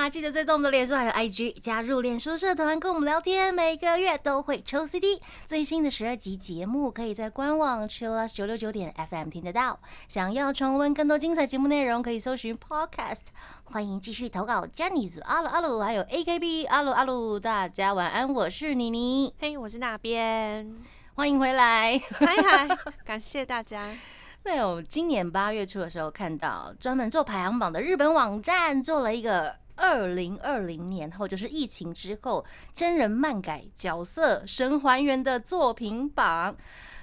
[0.00, 5.20] 哈，记得追踪我们的脸书还有 IG，加入脸书社团跟我们聊天，每个月都会抽 CD。
[5.44, 9.78] 最新的十二集节目可以在官网 Chillus 九六九点 FM 听得到。
[10.08, 13.24] 想要重温更多精彩节目内容，可以搜寻 Podcast。
[13.64, 17.38] 欢迎继续投稿 j e n n y s 阿鲁阿鲁，还有 AKB 阿鲁阿鲁。
[17.38, 20.74] 大家晚安，我是妮妮，嘿，我是那边，
[21.12, 22.00] 欢迎回来。
[22.12, 22.68] 嗨嗨，
[23.04, 23.90] 感谢大家。
[24.44, 32.44] 那我今年八月初的时候看到专门做排行榜的日本网站做了一个二零二零年后，就是疫情之后
[32.74, 36.54] 真人漫改角色神还原的作品榜。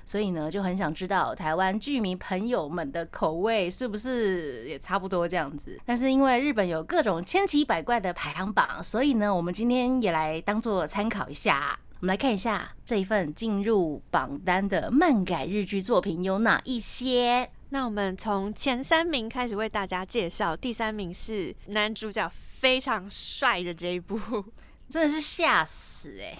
[0.05, 5.77] 所以呢，就很想知道台湾剧迷朋友们的口味是不是也差不多这样子。
[5.83, 11.77] 但是因为日本有各种千奇百怪的排行榜，所以呢，我们今天也来当做参考一下。
[11.99, 17.49] 我们来看一下这一份进入榜单的漫改日剧作品有哪一些。
[17.69, 24.17] 那我们从前三名开始为大家介绍，第三名是男主角非常帅的这一部，
[24.89, 26.37] 真的是吓死哎、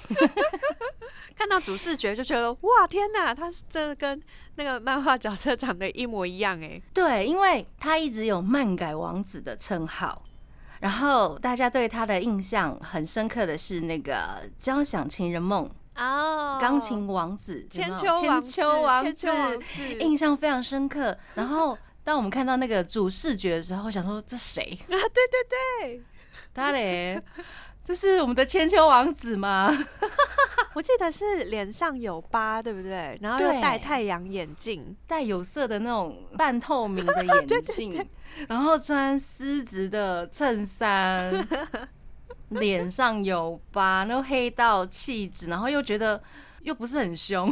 [1.38, 4.20] 看到主视觉就觉得哇天哪，他是真的跟
[4.56, 6.82] 那个漫画角色长得一模一样哎。
[6.94, 10.24] 对，因为他一直有漫改王子的称号，
[10.80, 14.14] 然后大家对他的印象很深刻的是那个
[14.58, 15.70] 《交响情人梦》
[16.04, 16.58] 哦。
[16.60, 19.66] 钢琴王子、千秋王千秋王千秋王子。
[20.00, 21.16] 印象非常深刻。
[21.36, 21.78] 然后
[22.08, 24.64] 当我们看到那个主视觉的时候，想说这谁？
[24.88, 26.02] 啊，对对对，
[26.54, 27.22] 他嘞？
[27.84, 29.70] 这是我们的千秋王子吗？
[30.74, 33.20] 我记得是脸上有疤，对不对？
[33.22, 38.10] 然后又戴太阳眼镜，戴有色的那种半透明的眼镜，
[38.48, 41.46] 然后穿丝质的衬衫，
[42.52, 46.24] 脸上有疤，然后黑道气质，然后又觉得
[46.62, 47.52] 又不是很凶，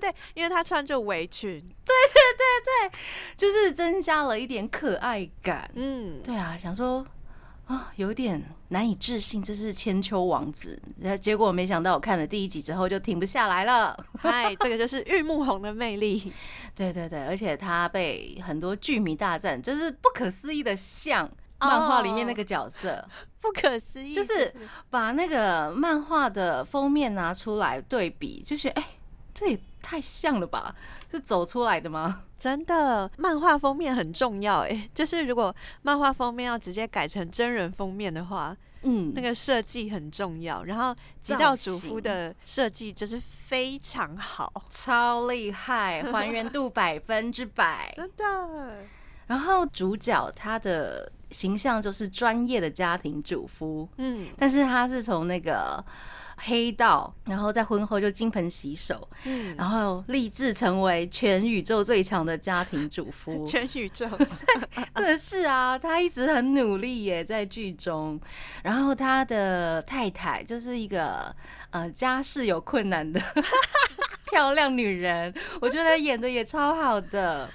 [0.00, 2.98] 对对，因为他穿着围裙，对对对对
[3.36, 5.70] 就是增加了一点可爱感。
[5.74, 7.06] 嗯，对啊，想说
[7.66, 10.80] 啊，有点难以置信，这是千秋王子。
[10.98, 13.96] 然后结果没想到，我看了第一集之后就停不下来了。
[14.18, 16.32] 嗨， 这个就是玉木宏的魅力。
[16.74, 23.06] 对对对，而且他被很多剧迷大战，就是不可思议的像漫画里面那个角色，
[23.40, 24.52] 不可思议，就是
[24.90, 28.88] 把那个漫画的封面拿出来对比，就觉得哎、
[29.32, 30.74] 这也太像了吧？
[31.10, 32.22] 是走出来的吗？
[32.38, 34.88] 真的，漫画封面很重要哎。
[34.94, 40.64] 就是如果漫画封面要直接改成真人封面的话，嗯，那个设计很重要。
[40.64, 47.92] 然后吉道主夫的设计就是非常好，超厉害， 还原度百分之百。
[47.94, 48.78] 真的。
[49.26, 55.82] 然后主角他的形象就是专业的家庭主夫，嗯但是他是从那个
[56.36, 63.44] 黑道，然后在婚后就金盆洗手，嗯，然后立志成为全宇宙最强的家庭主妇。
[63.46, 64.08] 全宇宙
[64.94, 68.20] 真的是啊，他一直很努力耶，在剧中。
[68.62, 71.34] 然后他的太太就是一个
[71.70, 73.20] 呃家世有困难的
[74.34, 77.48] 漂亮女人， 我觉得演的也超好的。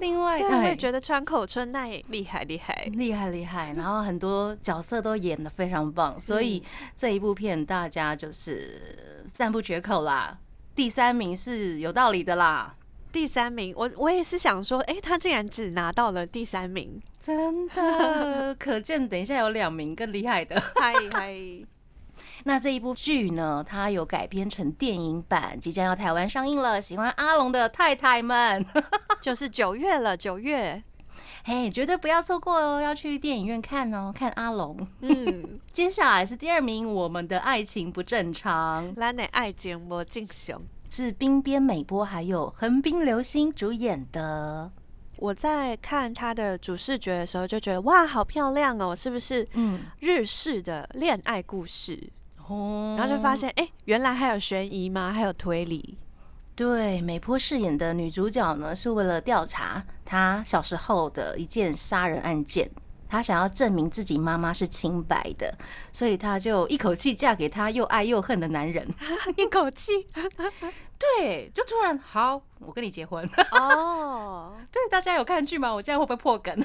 [0.00, 2.90] 另外，对，我哎也觉得川口春奈厉害厉害。
[2.92, 6.62] 厉害厉害，然后很多角色都演的非常棒，所以
[6.94, 10.36] 这一部片大家就是赞不绝口啦。
[10.74, 12.74] 第三名是有道理的啦，
[13.10, 20.60] 第三名，我我也是想说，哎、他竟然只拿到了第三名，真的，可见等一下有两名更厉害的。
[20.74, 21.34] 嗨嗨，
[22.48, 26.80] 那这一部剧呢，它有改编成电影版，即将要台湾上映了。
[26.80, 28.64] 喜欢阿龙的太太们，
[29.20, 30.80] 就是九月了，九月，
[31.42, 34.78] 嘿，绝对不要错过哦，要去电影院看哦，看阿龙。
[35.00, 38.94] 嗯， 接下来是第二名，我们的爱情不正常。
[38.94, 40.62] 咱的爱情无正常。
[40.88, 44.70] 是冰边美波还有横滨流星主演的。
[45.16, 52.12] 我在看他的主视觉的时候，就觉得哇，好漂亮哦，是不是嗯，日式的恋爱故事？
[52.48, 55.12] 哦然后就发现，哎、原来还有悬疑吗？
[55.12, 55.98] 还有推理？
[56.54, 62.70] 对美波饰演的女主角呢，是为了调查她小时候的一件杀人案件。
[63.08, 65.56] 她想要证明自己妈妈是清白的，
[65.92, 68.88] 所以她就一口气嫁给她又爱又恨的男人。
[69.36, 69.92] 一口气
[70.98, 73.28] 对，就突然好，我跟你结婚。
[73.52, 75.72] 哦， 对，大家有看剧吗？
[75.72, 76.58] 我这样会不会破梗？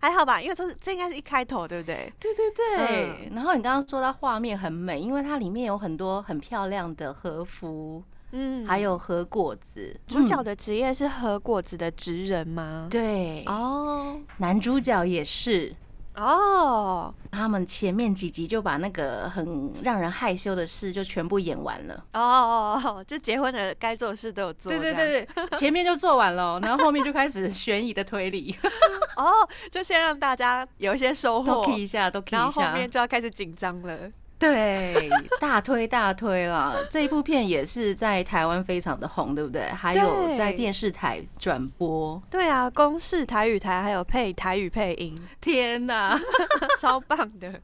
[0.00, 2.12] 还好吧，因为这是这应该是一开头，对不对？
[2.18, 8.02] 对对对，然后你刚刚说到画面很美，因为它里面有很多很漂亮的和服，
[8.32, 9.98] 嗯，还有和果子。
[10.06, 12.88] 主角嗯的职业是和果子的职人吗？
[12.90, 15.74] 对，哦，男主角也是，
[16.16, 21.94] 哦他们前面几集就把那个很让人害羞的事就全部演完了。
[22.14, 28.56] 哦哦哦，就结婚的该做的事都有做，对对，对对，前面就做完了，然后后面就开始悬疑的推理，
[29.16, 29.30] 哦，
[29.70, 32.38] 就先让大家有一些收都获 key，一下，都 key 一下。
[32.38, 33.98] 然后后面就要开始紧张了。
[34.38, 35.08] 对，
[35.40, 36.76] 大推大推了！
[36.90, 39.62] 这一部片也是在台湾非常的红，对不对？
[39.70, 42.22] 还有在电视台转播。
[42.30, 46.20] 对啊，公视台语台还有配台语配音，天哪，
[46.78, 47.60] 超棒的。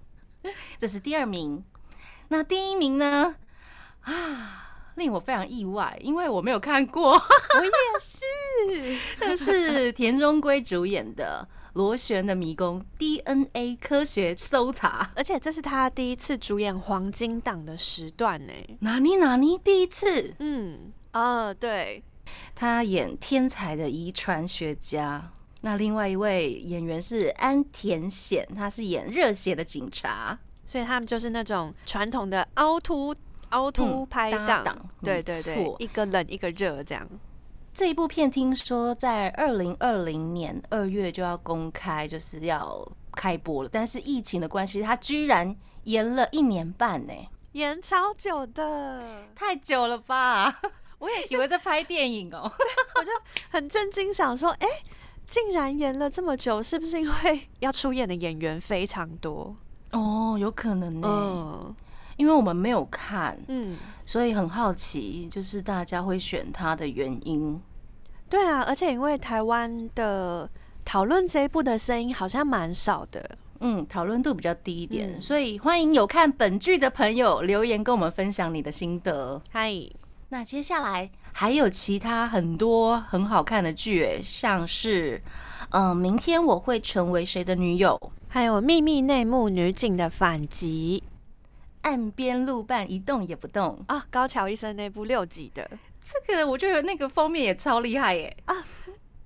[0.79, 1.63] 这是第二名。
[2.29, 3.35] 那第一名呢？
[4.01, 7.13] 啊，令我非常意外，因为我没有看过。
[7.13, 15.11] 我也是，这是田中圭主演的《螺旋的迷宫》DNA 科学搜查。
[15.17, 18.53] 而且这是他第一次主演黄金档的时段呢。
[18.81, 22.03] 哪尼哪尼第一次，嗯，哦，对，
[22.55, 25.33] 他演天才的遗传学家。
[25.63, 30.39] 那另外一位演员是安田显，他是演热血的警察。
[30.65, 33.15] 所以他们就是那种传统的凹凸
[33.51, 37.07] 凹凸嗯拍档，对对对，一个冷一个热这样。
[37.75, 47.13] 这一部片听说在二零二零年二月就要公开，就是要开播了，但是疫情的关系，它居然延了一年半呢，
[47.53, 50.61] 延超久的，太久了吧？
[50.99, 52.43] 我也以为在拍电影哦、
[52.97, 53.11] 我就
[53.51, 54.69] 很震惊，想说，哎、
[55.27, 59.57] 竟然延了这么久，是不是因为要出演的演员非常多？
[59.93, 61.75] 哦，有可能呢，嗯
[62.23, 67.61] 因为我们没有看，嗯，所以很好奇，就是大家会选它的原因。
[68.31, 70.49] 对啊，而且因为台湾的
[70.85, 73.29] 讨论这一部的声音好像蛮少的，
[73.59, 79.43] 嗯，讨论度比较低一点，嗯所以欢迎有看本剧的朋友留言跟我们分享你的心得。
[79.51, 79.73] 嗨，
[80.29, 85.21] 那接下来还有其他很多很好看的剧，诶，像是，
[85.71, 88.01] 嗯、明天我会成为谁的女友？
[88.29, 91.03] 还有秘密内幕女警的反击
[91.83, 95.69] 岸边路伴一动也不动，啊，高桥医生那部六集的，
[96.03, 98.55] 这个我觉得那个封面也超厉害耶啊！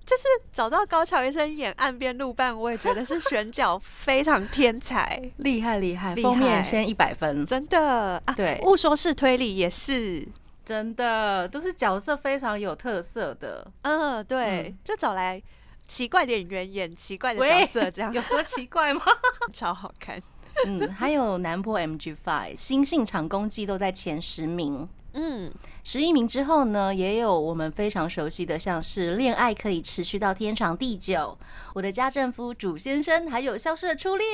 [0.05, 0.23] 就是
[0.53, 8.33] 找到高桥医生演岸边路伴，我也觉得是选角非常天才，厉害厉害，封面先一百分，真的啊。
[8.35, 10.27] 对误说是推理也是，
[10.65, 13.67] 真的都是角色非常有特色的。
[13.83, 15.43] 嗯，对，嗯就找来
[15.89, 19.03] 奇怪的演员演奇怪的角色，这样有多奇怪吗？
[19.53, 20.21] 超好看。
[20.65, 24.89] 嗯，还有南坡 MG Five、新性场攻击都在前十名。
[25.13, 25.51] 嗯，
[25.87, 31.15] 十一名之后呢，也有我们非常熟悉的，像是《恋爱可以持续到天长地久》、
[31.75, 34.29] 《我的家政夫主先生》，还有《消失的初恋》，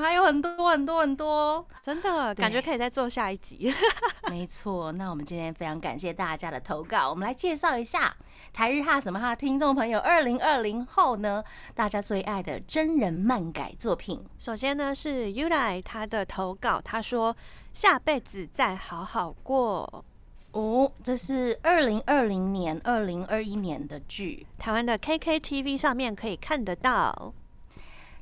[0.00, 1.64] 还有很多很多很多。
[1.80, 3.72] 真的感觉可以再做下一集。
[4.28, 8.12] 没错，那我们今天非常感谢大家的投稿，我们来介绍一下
[8.52, 11.44] 台日哈什么哈听众朋友二零二零后呢，
[11.76, 14.20] 大家最爱的真人漫改作品。
[14.36, 17.36] 首先呢是 Uli 他的投稿，他说
[17.72, 20.04] 下辈子再好好过。
[20.52, 27.34] 哦，这是二零二零年、二零二一年的剧，台湾的 KKTV 上面可以看得到。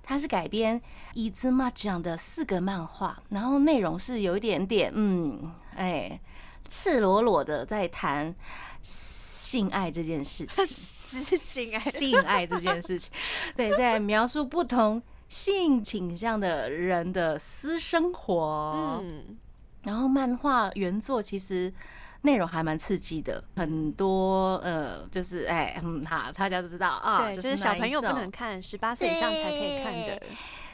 [0.03, 0.81] 它是改编
[1.15, 6.21] 伊兹玛讲的四个漫画，然后内容是有一点点，嗯，哎，
[6.69, 8.35] 赤裸裸的在谈
[8.83, 13.13] 性爱这件事情， 是性爱，性爱这件事情，
[13.55, 19.01] 对，在描述不同性倾向的人的私生活。
[19.03, 19.39] 嗯，
[19.83, 21.73] 然后漫画原作其实
[22.23, 30.23] 内容还蛮刺激的，很多呃，就是哎，嗯，好，大家都知道啊，对，就是小朋友不能看，十八岁以上才可以看的。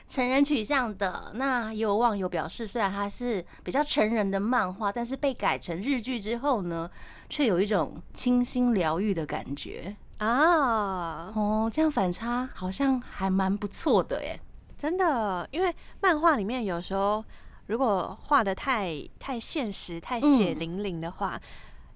[0.09, 1.33] 成人取向的。
[1.35, 6.89] 那也有网友表示，虽然它是比较成人的漫画，但是被改成日剧之后呢，
[7.29, 9.97] 却有一种清新疗愈的感觉。
[10.19, 14.39] 啊，哦，这样反差好像还蛮不错的耶。
[14.79, 17.25] 真的，因为漫画里面有时候
[17.67, 21.41] 如果画的太太现实、太血淋淋的话，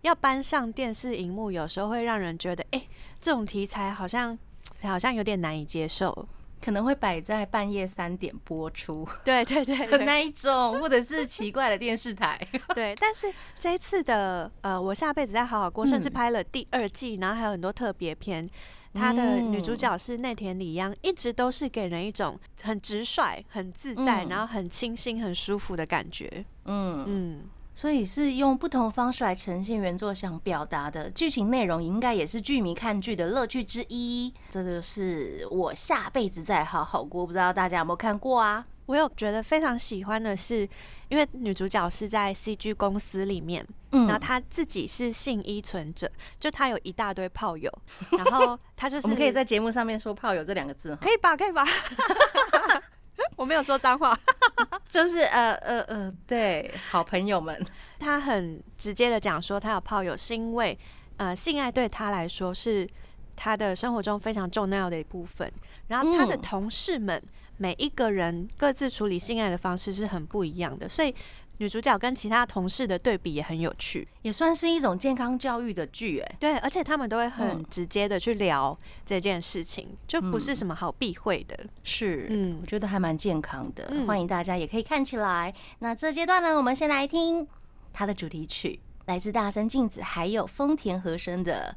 [0.03, 2.83] 要搬上电视荧幕，有时候会让人觉得，哎、
[3.21, 4.39] 这种题材好像
[4.83, 6.29] 好像有点难以接受。
[6.63, 12.39] 可能会摆在半夜三点播出 对对对的那一种，或者是奇怪的电视台。
[12.75, 18.47] 对，但是这一次的呃，我下辈子再好好过，甚至嗯拍了第二季，然后还有很多特别篇。
[18.93, 19.77] 她的女主嗯。
[19.77, 24.29] 角是内田理央，一直都是给人一种很直率、很自在，嗯。
[24.29, 26.45] 然后很清新、很舒服的感觉。
[26.65, 27.43] 嗯，嗯，
[27.81, 34.31] 所以是用不同方式来呈现原作想表达的剧情内容，应该也是剧迷看剧的乐趣之一。
[34.51, 38.67] 这个是我下辈子再好好过，不知道大家有没有看过啊？
[38.85, 40.69] 我有觉得非常喜欢的是，
[41.09, 47.73] 因为女主角是在 CG 公司里面，嗯然后她自己是性依存者，就她有一大堆炮友，
[48.11, 50.95] 然后她就 是我们可以在节目上面说“炮友”这两个字。
[51.01, 51.65] 可以吧，可以吧。
[53.37, 54.19] 我没有说脏话，
[54.89, 57.65] 就是呃呃呃，对，好朋友们，
[57.99, 60.79] 他很直接的讲说他有炮友是因为
[61.17, 62.89] 呃性爱对他来说是
[63.37, 65.51] 他的生活中非常重要的一部分，
[65.89, 66.41] 然后他的嗯。
[66.43, 67.23] 同事们
[67.57, 71.15] 每一个人各自处理性爱的方式是很不一样的，所以
[71.61, 74.09] 女主角跟其他同事的对比也很有趣。
[74.23, 81.55] 也算是一种健康教育的剧，哎，对，而且他们都会很嗯直接的去聊这件事情，就不是什么好避讳的。
[81.85, 85.55] 是，嗯我觉得还蛮健康的，嗯欢迎大家也可以看起来。
[85.81, 87.47] 那这阶段呢，我们先来听
[87.93, 91.77] 它的主题曲，来自大森静子还有丰田和声的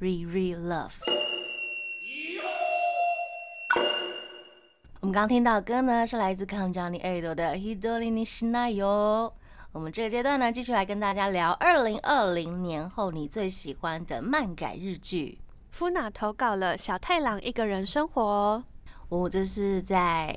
[0.04, 0.88] 《Re Re Love》。
[5.10, 9.26] 们刚刚听到的歌呢，是来自康佳尼 A 朵的《Hidolini Shinayo》。
[9.72, 15.40] 我们这个阶段呢，继续来跟大家聊二零二零年后你最喜欢的漫改日剧。
[15.72, 18.64] 夫娜投稿了小太郎一个人生活哦，
[19.08, 20.32] 哦，这是在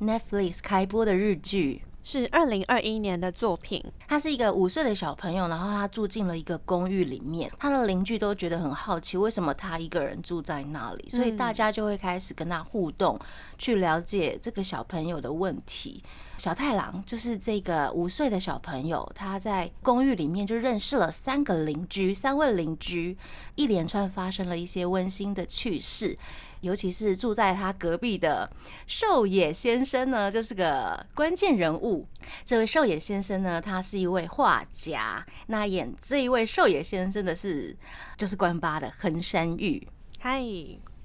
[0.00, 1.82] Netflix 开播的日剧。
[2.04, 3.82] 是二零二一年的作品。
[4.06, 13.18] 他是一个五岁的小朋友，然后他住进了一个公寓里面，他的邻居都觉得很好奇，为什么他一个人住在那里，所以大家就会开始跟他互动，
[13.58, 16.02] 去了解这个小朋友的问题。
[16.36, 23.16] 小太郎就是这个五岁的小朋友，他在公寓里面就认识了三个邻居，三位邻居，
[23.54, 26.18] 一连串发生了一些温馨的趣事。
[26.64, 28.50] 尤其是住在他隔壁的
[28.86, 32.08] 寿野先生呢，就是个关键人物。
[32.42, 35.24] 这位寿野先生呢，他是一位画家。
[35.48, 37.76] 那演这一位寿野先生的是，
[38.16, 39.86] 就是关八的横山裕。
[40.18, 40.42] 嗨，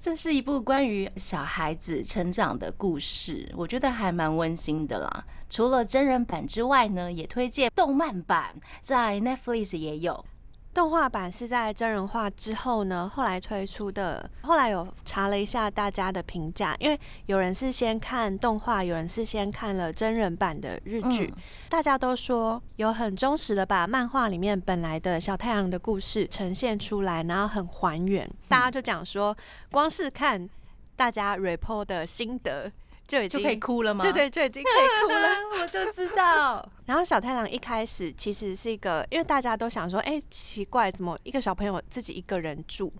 [0.00, 5.24] 这是一部关于小孩子成长的故事，我觉得还蛮温馨的啦。
[5.50, 10.24] 除了真人版之外呢，也推荐动漫版，在 Netflix 也有。
[10.72, 14.30] 动画版是在真人化之后呢，后来推出的。
[14.42, 28.28] 后来有查了一下大家的评价，因为有人是先看动画，有人是先看了真人版的日剧，嗯大家都说有很忠实的把漫画里面本来的小太阳的故事呈现出来，然后很还原。
[28.48, 29.36] 大家就讲说，
[29.70, 30.48] 光是看
[30.94, 32.70] 大家 report 的心得
[33.10, 34.04] 就已经就可以哭了吗？
[34.04, 35.28] 对对，就已经可以哭了。
[35.60, 36.64] 我就知道。
[36.86, 42.92] 然后小太郎一开始其实是一个，因为大家都想说，哎、奇怪，怎么一个小朋友自己一个人住？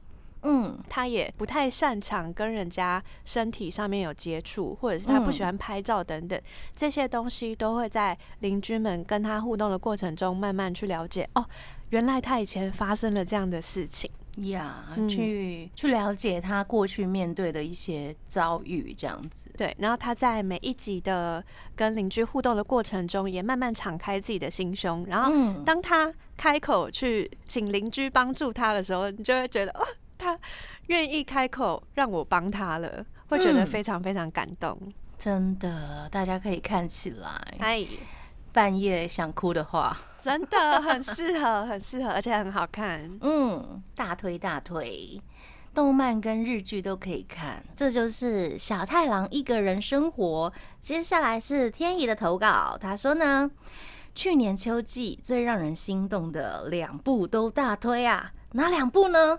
[0.42, 6.40] 嗯，他也不太擅长跟人家身体上面有接触，或者是他不嗯喜欢拍照等等，
[6.74, 11.28] 这些东西都会在邻居们跟他互动的过程中慢慢去了解。
[11.34, 11.46] 哦，
[11.90, 14.10] 原来他以前发生了这样的事情。
[14.48, 19.50] 呀嗯去去了解他过去面对的一些遭遇，这样子。
[19.58, 21.44] 对，然后他在每一集的
[21.74, 25.04] 跟邻居互动的过程中，也慢慢敞开自己的心胸。
[25.06, 29.84] 然后嗯，当他开口去请邻居帮助他的时候，你就会觉得，哦，
[30.16, 30.38] 他
[30.86, 34.78] 愿意开口让我帮他了，会觉得嗯非常非常感动。
[35.18, 37.28] 真的，大家可以看起来，
[37.58, 37.84] 哎，
[38.52, 43.10] 半夜想哭的话，真的很适合，很适合，而且很好看。
[43.22, 45.20] 嗯，大推大推。
[45.72, 50.52] 动漫跟日剧都可以看，这就是小太郎一个人生活。
[50.80, 53.48] 接下来是天怡的投稿，他说呢，
[54.12, 59.38] 去年秋季最让人心动的两部都大推啊，哪两部呢？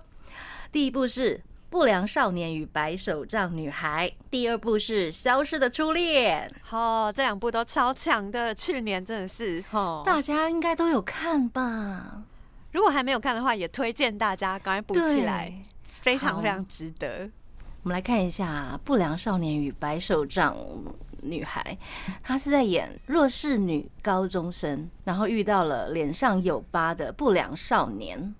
[0.71, 1.37] 第一部是
[1.71, 6.51] 《不良少年与白手杖女孩》，第二部是《消失的初恋》。
[6.75, 10.03] 哦，这两部都超强的，去年真的是哦。
[10.05, 12.23] 大家应该都有看吧？
[12.73, 17.29] 如果还没有看的话，也推荐大家赶快补起来，非常非常值得。
[17.83, 20.53] 我们来看一下《不良少年与白手杖
[21.21, 21.77] 女孩》，
[22.21, 28.35] 她是在演弱势女高中生，然后遇到了脸上有疤的不良少年，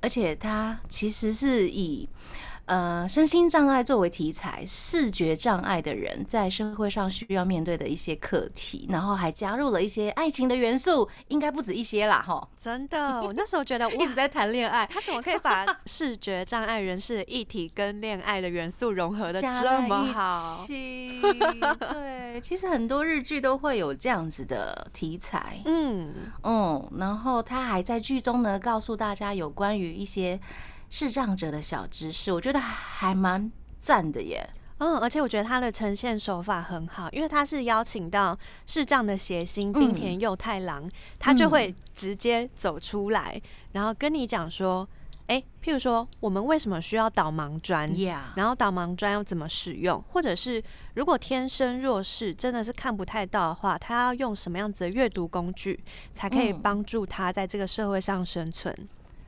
[0.00, 2.08] 而且它其实是以
[2.70, 14.86] 呃身心障碍作为题材，视觉障碍的人在社会上需要面对的一些课题，然后还加入了一些爱情的元素，应该不止一些啦，哈，真的，我那时候觉得 我一直，在谈恋爱。
[14.86, 20.64] 他怎么可以把 视觉障碍人士的议题跟恋爱的元素融合的这么好？
[21.92, 30.38] 对，其实很多日剧都会有这样子的题材，嗯，嗯，然后他还在剧中呢告诉大家有关于一些
[30.90, 34.46] 视障者的小知识，我觉得还蛮赞的耶。
[34.82, 43.40] 嗯，而且我觉得他的呈现手法很好，因为他是邀请到视障的谐星冰田佑太郎，他就会直接走出来，
[43.72, 44.88] 然后跟你讲说，
[45.26, 47.92] 哎、譬如说我们为什么需要导盲砖
[48.34, 50.62] 然后导盲砖要怎么使用，或者是
[50.94, 55.78] 如果天生弱势真的是看不太到的话，他要用什么样子的阅读工具
[56.14, 56.62] 才可以嗯。
[56.62, 58.74] 帮助他在这个社会上生存？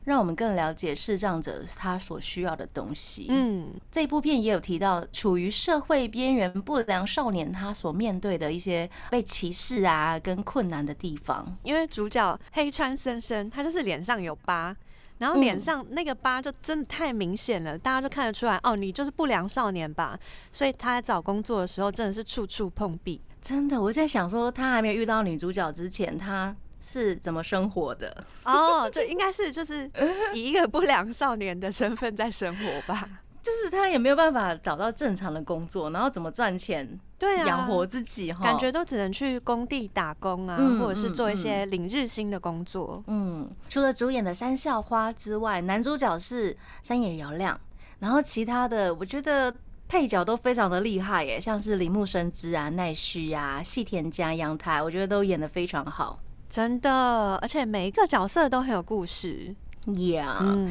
[0.04, 3.26] 让我们更了解视障者他所需要的东西。
[3.28, 11.56] 嗯，这部片也有提到，处于社会边缘不良少年他所面对的一些被歧视啊跟困难的地方。
[11.62, 14.76] 因为主角黑川森生，他就是脸上有疤。
[15.18, 20.18] 然后脸上那个疤就真的太明显了，大家就看得出来哦，你就是不良少年吧？
[20.50, 23.20] 所以他在找工作的时候真的是处处碰壁。
[23.40, 28.14] 真的，我在想说，他还没有遇到女主角之前，他是怎么生活的？
[28.44, 29.88] 哦，就应该是就是
[30.34, 33.08] 以一个不良少年的身份在生活吧。
[33.42, 43.02] 就是他也没有办法找到正常的工作，然后怎么赚钱，对啊，养活自己哈，感觉都只能去工地打工啊，或者是做一些领日薪的工作。
[43.08, 47.60] 嗯，除了主演的山校花之外，男主角是山野遥亮，
[47.98, 49.52] 然后其他的我觉得
[49.88, 56.16] 配角都非常的厉害耶，像是铃木生之啊、奈绪啊、细田家、阳台，我觉得都演的非常好，
[56.52, 59.56] 真的，而且每一个角色都很有故事。
[59.86, 60.70] Yeah，嗯。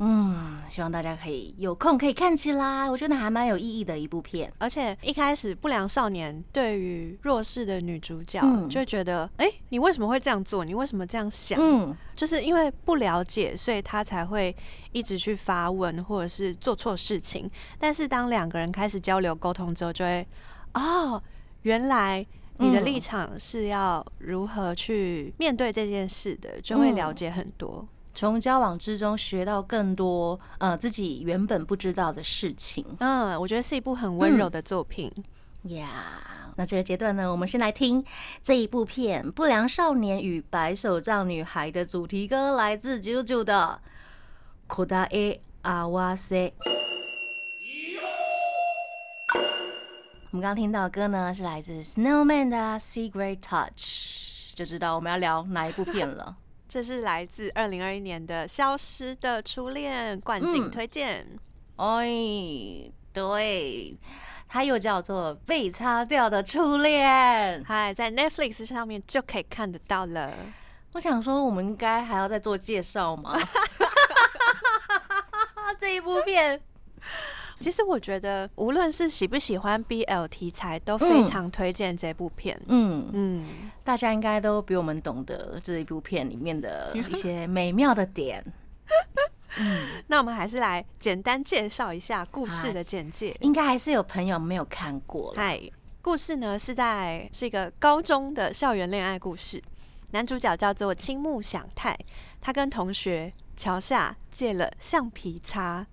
[0.00, 4.50] 嗯，希望大家可以有空可以看起来，我觉得还蛮有意义的一部片。
[4.56, 8.40] 而且一开始不良少年对于弱势的女主角
[8.70, 10.64] 就觉得，哎，你为什么会这样做？
[10.64, 11.58] 你为什么这样想？
[11.60, 14.56] 嗯，就是因为不了解，所以他才会
[14.92, 17.50] 一直去发问，或者是做错事情。
[17.76, 20.26] 但是当两个人开始交流沟通之后，就会，
[20.74, 21.22] 哦，
[21.62, 22.24] 原来
[22.58, 27.86] 你的立场是要如何去面对这件事的，就会了解很多。
[28.14, 32.84] 从交往之中学到更多，呃，自己原本不知道的事情。
[32.98, 35.12] 嗯，我觉得是一部很温柔的作品。
[35.62, 38.04] 呀，那这个阶段呢，我们先来听
[38.42, 43.80] 这一部片《不良少年与白手杖女孩》的主题歌，来自九九的
[44.74, 46.50] 《Koda e Awase》。
[50.30, 56.36] 我们刚刚听到的歌呢，是来自 Snowman 的《Secret Touch》，就知道我们要聊哪一部片了。
[56.68, 61.26] 这是来自二零二一年的《消失的初恋》冠军推荐。
[61.76, 62.06] 哎，
[63.10, 63.96] 对，
[64.46, 67.62] 它又叫做《被擦掉的初恋》。
[67.66, 70.34] 嗨，在 Netflix 上面就可以看得到了。
[70.92, 73.34] 我想说，我们应该还要再做介绍吗？
[75.80, 76.60] 这一部片。
[77.60, 82.60] 其实我觉得，无论是喜不喜欢 BL 题材，都非常推荐这部片。
[82.68, 88.44] 嗯嗯，大家应该都比我们懂得这一部片里面的一些美妙的点。
[89.58, 93.36] 嗯，那我们还是来简单介绍一下故事的简介。
[93.40, 95.32] 应该还是有朋友没有看过。
[95.34, 95.60] 嗨，
[96.00, 99.60] 故事呢是在是一个高中的校园恋爱故事，
[100.12, 101.98] 男主角叫做青木响太，
[102.40, 105.84] 他跟同学桥下借了橡皮擦。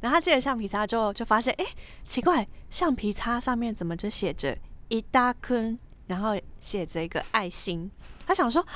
[0.00, 1.64] 然后他借了橡皮擦之后，就发现，哎，
[2.06, 4.56] 奇怪，橡皮擦上面怎么就写着
[4.88, 7.90] 一大坑，然后写着一个爱心。
[8.26, 8.66] 他想说，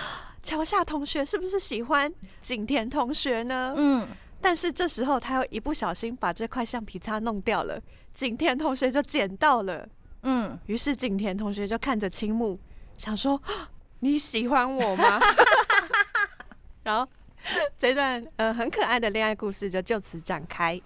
[0.43, 3.75] 桥下同学是不是喜欢景田同学呢？
[3.77, 4.09] 嗯。
[4.41, 7.81] 但是这时候他又一不小心把这块橡皮擦弄掉了，
[8.13, 9.89] 景田同学就捡到了。
[10.23, 10.59] 嗯。
[10.67, 12.59] 于是景田同学就看着青木，
[12.99, 13.41] 想说，
[14.01, 15.19] 你喜欢我吗？
[16.85, 17.11] 然后
[17.79, 20.79] 这段呃很可爱的恋爱故事就就此展开。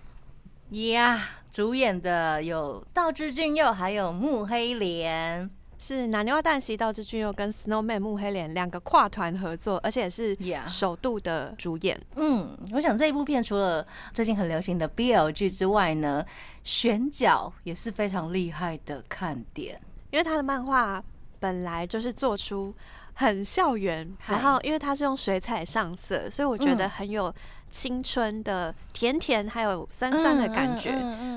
[0.71, 1.19] 呀，
[1.51, 11.99] 主演的有道之俊佑，还有木黑莲，是南牛蛋西道之俊佑跟 Snowman 木黑莲两个跨团合作，而且是首度的主演。
[12.17, 16.23] 嗯，我想这一部片除了最近很流行的 BL 剧之外呢，
[16.63, 21.03] 选角也是非常厉害的看点，因为他的漫画
[21.41, 22.75] 本来就是做出
[23.15, 27.35] 很校园，然后因为他是用水彩上色，所以我觉得很有。
[27.71, 30.91] 青春的甜甜，还有酸酸的感觉。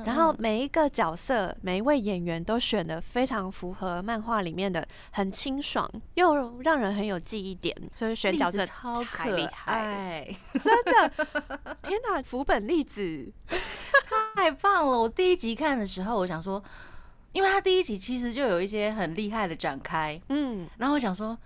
[0.05, 7.75] 然后每一个角色，每一位演员都选的非常符合漫画里面的，很清爽又让人很有记忆点。
[7.93, 11.27] 所以选角色超可爱，真的！
[11.83, 13.31] 天哪，福本粒子
[14.35, 14.99] 太棒了！
[14.99, 16.63] 我第一集看的时候，我想说，
[17.33, 21.37] 因为他第一集其实就有一些很厉害的展开，嗯，然后我想说。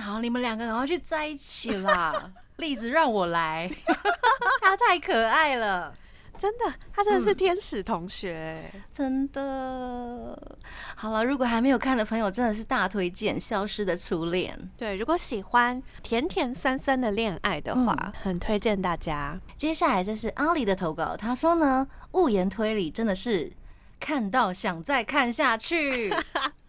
[0.00, 2.12] 好，你们两个赶快去在一起啦！
[2.56, 3.70] 栗子让我来，
[4.62, 5.94] 他太可爱了，
[6.38, 8.58] 真的，他真的是天使同学，
[8.90, 10.56] 真的。
[10.94, 14.56] 好了，如果还没有看的朋友，真的是大推荐《消失的初恋》。
[14.78, 19.38] 对，如果喜欢甜甜酸酸的恋爱的话，很推荐大家。
[19.56, 23.52] 接下来这是阿里的投稿，他说呢，物言推理真的是
[23.98, 26.12] 看到想再看下去。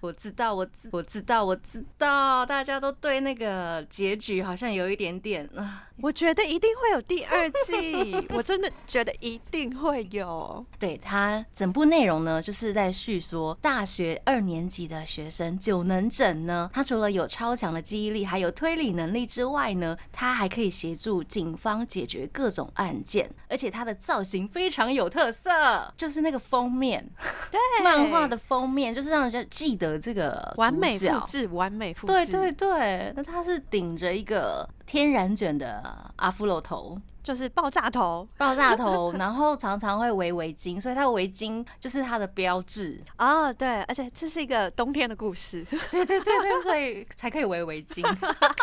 [0.00, 10.64] 我知道，我知我知道，我知道，大家都对那个结局好像有一点点啊， 我觉得一定会有第二季， 我真的觉得一定会有。
[10.78, 27.06] 对它整部内容呢，就是在叙说大学二年级的学生九能整呢，他除了有超强的记忆力，还有推理能力之外呢，他还可以协助警方解决各种案件，而且他的造型非常有特色，就是那个封面，
[27.50, 32.12] 对，漫画的封面就是让人家记得这个完美复制，完美复制。
[32.12, 37.00] 对对对，那他是顶着一个天然卷的阿夫罗图。
[37.22, 43.00] 就是爆炸头 爆炸头，然后常常会围围巾，所以他的围巾就是他的标志。
[43.18, 45.64] 哦，对，而且这是一个冬天的故事。
[45.90, 48.04] 对对对对，所以才可以围围巾。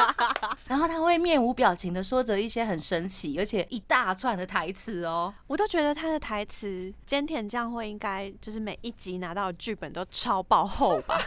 [0.68, 5.34] 然后他会面无表情的说着一些很神奇而且一大串的台词哦。
[5.48, 11.18] 我都觉得他的台词，菅田将会应该就是每一集拿到的剧本都超爆厚吧？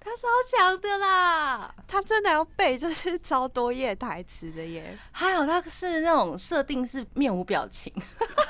[0.00, 1.74] 他超强的啦！
[1.86, 4.96] 他真的要背就是超多页台词的耶。
[5.12, 7.92] 还好他是那种设定是面无表情，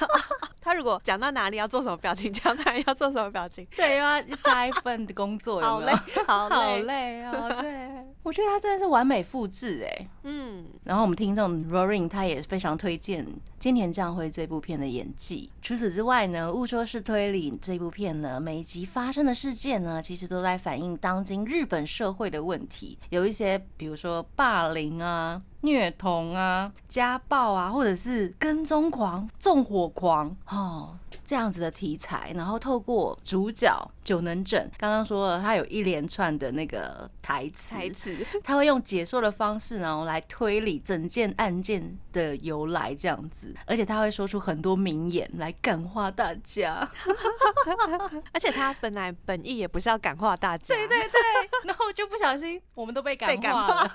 [0.61, 6.83] 他如果讲到哪里要做什么表情，讲哪里要做什么表情，对，要加一份的工作，有好累没有？，好好累。
[6.83, 7.90] 累哦，对，
[8.23, 10.09] 我觉得他真的是完美复制哎。
[10.23, 13.27] 嗯，然后我们听众 Roaring 他也非常推荐
[13.59, 15.51] 金田将辉这部片的演技。
[15.61, 25.43] 除此之外呢，《误说是推理》这部片呢，每一集发生的事件呢，其实都在反映当今日本社会的问题，有一些比如说霸凌啊。
[25.64, 38.14] 虐童啊、家暴啊，或者是跟踪狂、纵火狂哦，这样子的题材，然后透过主角九能整，刚刚说了，他有一连串的那个台词，台词。
[38.44, 46.88] 他会用解说的方式，然后来推理整件案件的由来，这样子，而且他会说出很多名言来感化大家。
[48.33, 51.20] 而且他本来本意也不是要感化大家，对对，对，
[51.64, 53.85] 然后就不小心我们都被感被感化。
[53.85, 53.94] 了，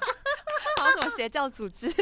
[0.92, 1.90] 什么邪教组织？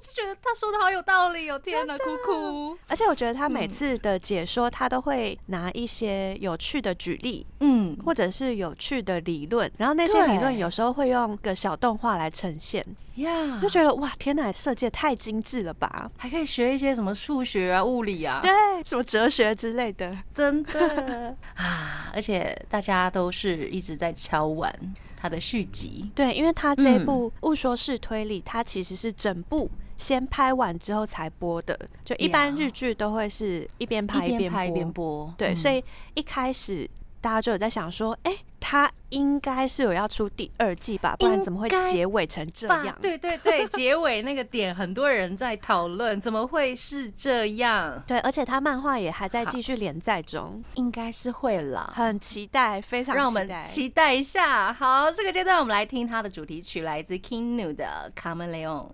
[0.00, 2.78] 就觉得他说的好有道理哦， 天哪，哭哭。
[2.86, 12.86] 而且我觉得他每次的解说，他都会拿一些有趣的举例，嗯，或者是有趣的理论，然后那些理论有时候会用个小动画来呈现，
[13.16, 16.08] 呀就，觉得哇，天哪，设计得太精致了吧？
[16.16, 18.52] 还可以学一些什么数学啊、物理啊，对，
[18.84, 22.12] 什么哲学之类的，真的 啊！
[22.14, 24.72] 而且大家都是一直在敲碗
[25.20, 34.52] 他的续集，对，因为他这部《误说是推理》，它其实是整部先拍完之后才播的，就一般日剧都会是一边拍一边
[34.92, 35.24] 播。
[35.24, 35.56] 播，对，嗯。
[35.56, 35.82] 所以
[36.14, 36.88] 一开始
[37.20, 42.98] 大家就有在想说，哎、他应该是有要出第二季吧，不然怎么会结尾成这吧样？
[43.00, 48.02] 对对对，结尾那个点，很多人在讨论，怎么会是这样？
[48.06, 51.92] 对，而且他漫画也还在好继续连载中，应该是会了。
[51.94, 54.14] 很期待，非常让我们期待。
[54.14, 54.72] 一下。
[54.72, 58.86] 好，这个阶段我们来听他的主题曲，来自 King Nu 的《Carmen Leon》。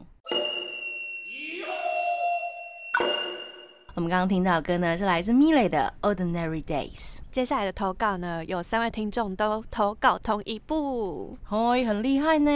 [3.96, 6.94] 我们刚刚听到的歌呢，是来自 Miley 的《Ordinary Days》。
[7.30, 12.50] 接下来的投稿呢，有三位听众都投稿同一部，哦，很厉害呢。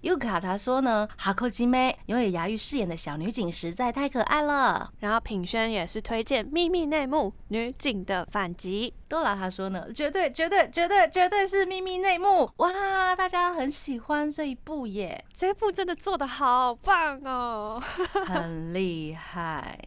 [0.00, 4.90] 优卡他说呢，哈扣基妹永野芽郁饰演的小女警实在太可爱了。
[4.98, 13.14] 然后品轩也是推荐《秘密内幕：女警的反击多拉他说呢，绝对绝对绝对绝对是秘密内幕哇！
[13.14, 17.78] 大家很喜欢这一部耶，》，这部真的做的好棒哦！
[18.24, 19.78] 很厉害。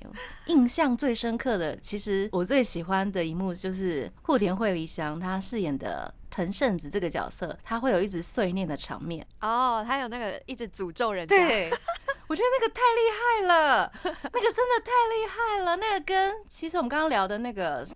[0.46, 9.26] 印象最深刻的，其实我最喜欢的一幕就是户田惠梨香她饰演的藤圣子这个角色，他会有一直碎念的场面。
[9.40, 11.70] 哦，他有那个一直诅咒人家，对，
[12.28, 15.78] 我觉得那个太厉害了，那个真的太厉害了。
[15.78, 17.88] 那个跟其实我们刚刚聊的那个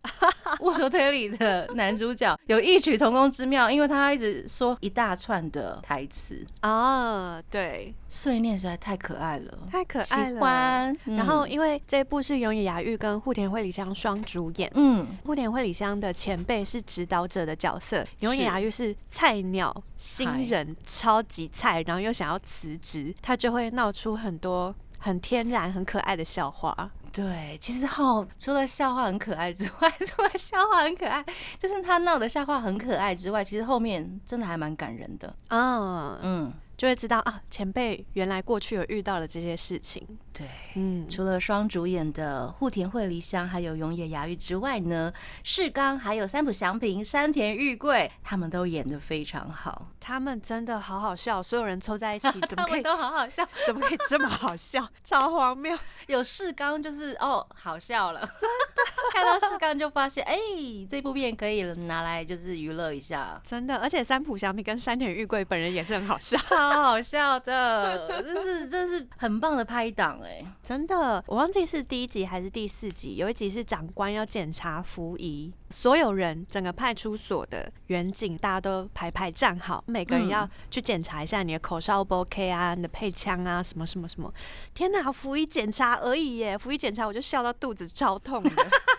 [0.62, 10.40] 握手推理的男主角有异曲同工之妙，因为他一直说一大串的台词，哦，对，碎念实在太可爱了，太可喜爱了。
[10.40, 10.98] 欢。
[11.04, 26.92] 然后，嗯因为这部是永野芽郁跟户田惠梨香双主演，嗯，户田惠梨香的前辈是指导者的角色，永野雅玉是菜鸟新人，超级菜，然后又想要辞职，他就会闹出很多很天然、很可爱的笑话。
[27.12, 31.26] 对，其实哈，除了笑话很可爱之外， 除了笑话很可爱，
[31.58, 35.36] 就是他闹的笑话很可爱之外，其实后面真的还蛮感人的。
[35.50, 40.02] 嗯，嗯，就会知道啊，前辈原来过去有遇到了这些事情。
[40.32, 40.48] 对。
[40.76, 45.12] 嗯，除了双主演的户田惠梨香还有永野芽郁之外呢，
[45.44, 52.82] 世刚还有三浦祥平、山田裕贵，他们都演的非常好，他们真的好好笑，所有人凑在一起， 怎么可以？
[52.82, 53.46] 都好好笑。
[53.68, 54.88] 怎么可以这么好笑？
[55.04, 55.78] 超荒谬！
[56.08, 58.90] 有世刚就是哦，好笑了，真的。
[59.12, 60.38] 看到视纲就发现，哎、
[60.88, 66.38] 这部片可以拿来就是娱乐一下，真的，而且三浦祥平跟山田裕贵本人也是很好笑，
[66.70, 71.22] 超好笑的， 真是真是很棒的拍档哎、真的。
[71.28, 84.32] 我忘记是第一集还是第四集，有一集是长官要检查服仪，所有人整个派出所的远景大家都排排站好，每个人嗯要去检查一下你的口哨 O 不 OK 啊，你的配枪啊，什么什么什么。
[84.74, 88.52] 天哪，服仪检查而已耶，服仪检查我就笑到肚子超痛的。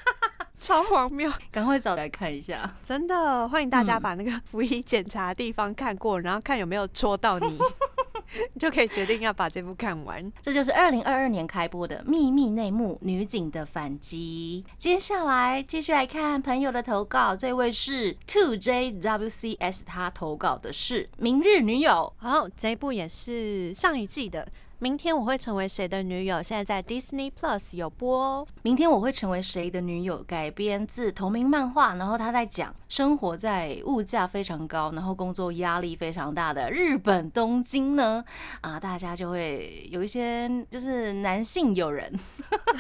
[0.61, 2.73] 超荒谬，赶快找来看一下。
[2.85, 7.46] 真的欢迎大家嗯把那个服役检查的地方看过，然后看有没有戳到你，
[8.53, 10.31] 你就可以决定要把这部看完。
[10.42, 14.62] 这就是二零二二年开播的《秘密内幕：女警的反击》。
[14.79, 24.46] 接下来继续来看朋友的投稿，这位是 Two JWCS，他投稿的是《明日女友好，这一部也是上一季的。
[24.82, 26.42] 明天我会成为谁的女友？
[26.42, 28.46] 现在在 Disney Plus 有播哦。
[28.62, 31.94] 明天我会成为谁的女友》，改编自同名漫画。
[31.96, 38.22] 然后他在讲生活在物价非常高，然后工作压力非常大的日本东京呢，
[38.61, 42.12] 啊，大家就会有一些就是男性友人，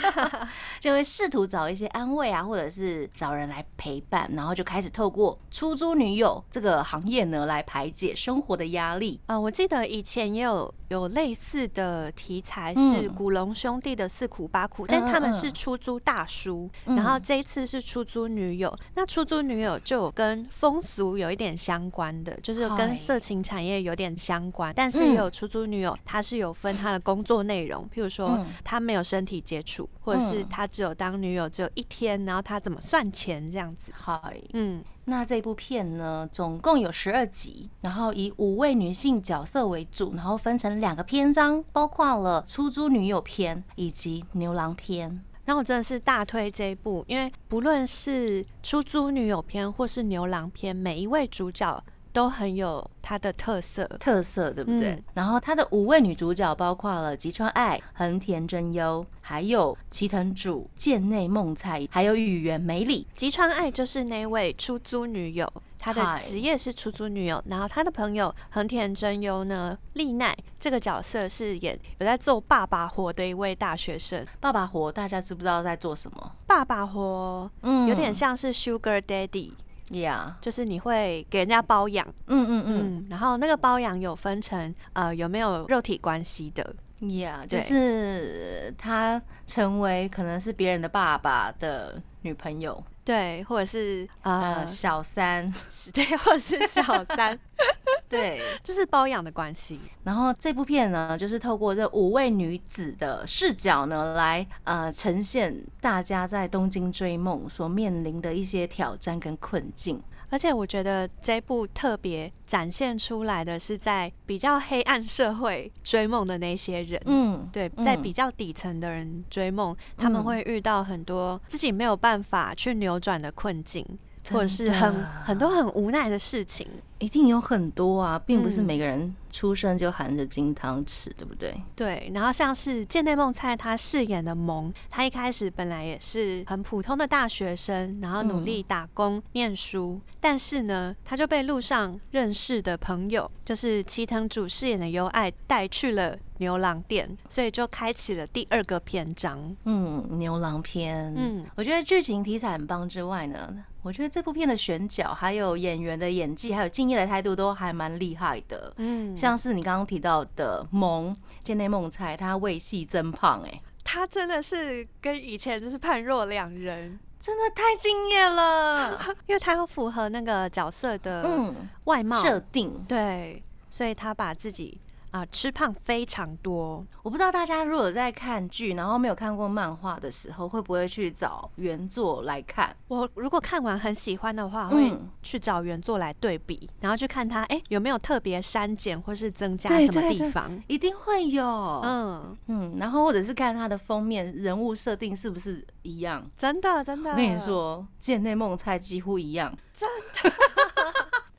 [0.80, 9.20] 就会试图找一些安慰啊，或者是找人来陪伴，然后就开始透过出租女友这个行业呢来排解生活的压力。
[9.26, 18.76] 呃，我记得以前也有有类似的题材，是嗯古龙兄弟的四苦八苦，但他们是出租大叔，嗯然后这一次是出租女友。
[18.96, 33.92] 那出租女友就有跟风俗有一点相关的，就是跟色情产业有点相关，但是嗯也有出租女友，她是有分她的工作内容，譬如说嗯她没有身体接触，或者是嗯她只有当女友只有一天，然后她怎么算钱这样子。
[33.94, 34.20] 嗨，
[34.52, 45.20] 嗯，那这部片呢，总共有十二集，然后以五位女性角色为主，然后分成两个篇章，包括了出租女友篇以及牛郎篇。
[45.50, 51.82] 然后我真的是大推这一部，因为不论是出租女友篇或是牛郎篇，每一位主角
[52.12, 53.84] 都很有他的特色。
[53.98, 54.90] 特色对不对？
[54.90, 63.08] 嗯然后它的五位女主角包括了吉川爱、横田真优，还有齐藤主、剑内梦菜，还有宇原美里。
[63.12, 74.24] 吉川爱就是那位出租女友，她的嗨职业是出租女友，然后他的朋友横田真优呢，丽奈这个角色是演有在做爸爸活的一位大学生。
[74.38, 76.32] 爸爸活，大家知不知道在做什么？
[76.46, 79.52] 爸爸活嗯有点像是 Sugar Daddy，、
[79.88, 96.82] Yeah，，就是你会给人家包养，嗯嗯嗯嗯，然后那个包养有分成呃有没有肉体关系的，？Yeah，，就是他成为可能是别人的爸爸的女朋友，对，或者是呃，呃，小三，是 对，或者是小
[97.16, 97.38] 三，
[98.08, 98.40] 对。
[98.62, 99.80] 就是包养的关系。
[100.04, 110.00] 然后这部片呢，就是透过这五位女子的视角呢，来呃呈现大家在东京追梦所面临的一些挑战跟困境。
[110.30, 117.00] 而且我觉得这部特别展现出来的是在比较黑暗社会追梦的那些人。
[117.04, 123.98] 嗯，对，嗯在比较底层的人追梦，他们嗯会遇到很多自己没有办法去扭转的困境，真
[124.30, 126.66] 或者是很很多很无奈的事情。
[126.98, 131.58] 一定有很多啊，并不是嗯每个人出生就含着金汤匙，对不对？
[131.74, 149.54] 对，然后像是剑内梦菜他饰演的萌，他一开始本来也是很普通的大学生，然后努力打工、念书，但是呢，他就被路上认识的朋友，就是齐藤主饰演的优爱带去了牛郎店，所以就开启了第二个篇章。
[149.64, 158.72] 嗯，牛郎篇，嗯，我觉得剧情题材很棒之外呢，我觉得这部片的选角、还有演员的演技，还有敬业的态度都还蛮厉害的。
[158.78, 168.98] 嗯，像是你刚刚提到的萌剑内梦菜，他为戏增胖、哎，他真的是跟以前就是判若两人，真的太敬业了。
[169.28, 176.86] 因为他要符合那个角色的嗯，外貌，设定，对，所以他把自己啊、吃胖非常多。
[177.02, 182.74] 我不知道大家如果在看剧，然后没有看过漫画的时候，会不会去找原作来看？
[182.88, 190.62] 我如果看完很喜欢的话，会嗯去找原作来对比，然后去看它，哎、有没有特别删减或是增加什么地方？
[190.68, 196.24] 一定会有，嗯嗯，然后或者是看它的封面人物设定是不是一样？
[196.36, 199.56] 真的真的，我跟你，说，剑内梦菜几乎一样，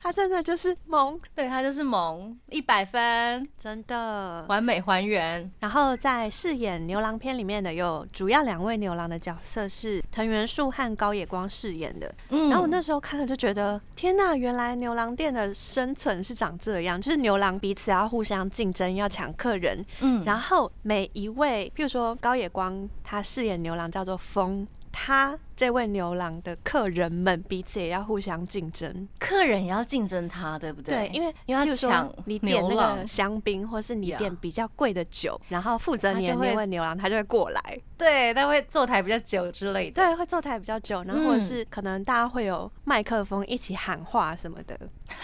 [0.02, 4.44] 它真的就是萌，对，他就是萌，一百分，真的。
[4.48, 5.48] 完美还原。
[5.60, 12.12] 然后在饰演牛郎片里面的有主要两位牛郎的角色是藤原树和高野光饰演的。
[12.30, 24.66] 嗯然后我那时候看了就觉得，天呐，原来牛郎店的生存是长这样，就是牛郎彼此要互相竞争，要抢客人，嗯然后每一位，譬如说高野光，他饰演牛郎叫做风。
[24.92, 29.08] 他这位牛郎的客人们彼此也要互相竞争。
[29.18, 31.08] 客人也要竞争他，对不对？
[31.08, 40.02] 对因为因为要抢你点那个香槟，或是你点比较贵的酒，然后负责你的那位牛郎他就会过来，对，他会坐台比较久之类的。
[40.02, 44.78] 对，会坐台比较久，然后或者嗯是可能大家会有麦克风一起喊话什么的。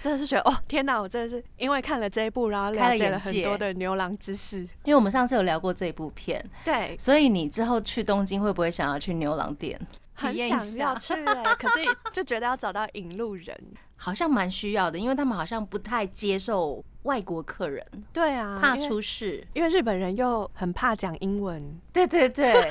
[0.00, 1.00] 真的是觉得哦，天哪！
[1.00, 4.58] 我真的是因为看了这一部，然后了解了很多的牛郎知识。
[4.82, 9.78] 因为我们上次有聊过这一部片，对，所以你之后去东京会不会想要去牛郎店
[10.16, 11.14] 体很验一想要下？
[11.14, 13.56] 去哎、可是就觉得要找到引路人。
[13.96, 19.46] 好像蛮需要的，因为他们好像不太接受外国客人，对啊，怕出事。
[19.52, 22.68] 因为日本人又很怕讲英文，对对对，